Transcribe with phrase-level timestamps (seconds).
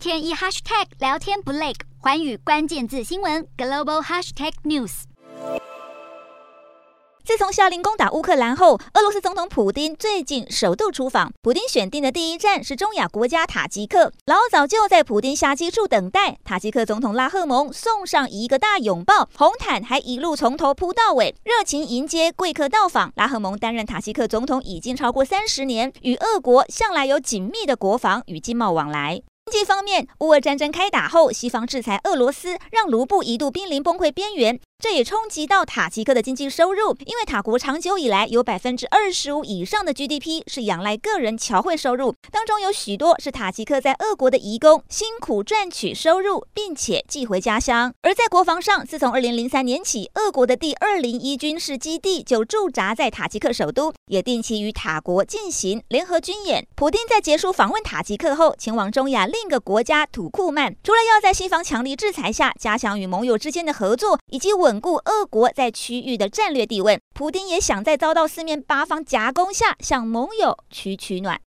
[0.00, 5.02] 天一 hashtag 聊天不累，寰宇关键字新闻 global hashtag news。
[7.22, 11.30] 自从下令攻打乌克兰后，俄罗斯总统普丁最近首度出访。
[11.42, 14.10] 普丁选定的第一站是中亚国家塔吉克。
[14.24, 23.12] 老早就在普丁下机处等待，塔吉克总统拉赫蒙送上一个大拥抱，红毯还一路从头铺到尾，热情迎接贵客到访。
[23.16, 29.20] 拉赫蒙担任塔吉克总统已经超过三十年，与俄国向来有紧密的国防与经贸往来。
[29.50, 34.60] 经济方面，乌俄战争开打后，西方制裁俄罗斯，让卢布一度濒临崩溃边缘。
[34.80, 47.92] 这也冲击到塔吉克的经济收入，因为塔国长久以来有百分之二十五以上的 GDP 是仰赖个人侨汇收入，当中有许多是塔吉克在俄国的移工辛苦赚取收入，并且寄回家乡。
[48.00, 56.66] 而在国防上，自从二零零三年起，俄国的第二零一军事基地就驻扎在塔吉克首都，也定期与塔国进行联合军演。
[56.74, 64.69] 普丁在结束访问塔吉克后，前往中亚另一个国家土库曼，除了要在西方强力制裁下加强与盟友之间的合作，以及稳。
[64.70, 71.36] 稳固俄国在区域的战略地位，普丁也想在遭到四面八方夹攻下向盟友取取暖。